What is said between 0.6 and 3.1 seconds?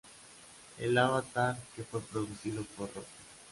El avatar, que fue precedido por Roku.